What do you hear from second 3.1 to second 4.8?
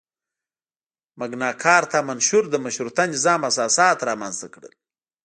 نظام اساسات رامنځته کړل.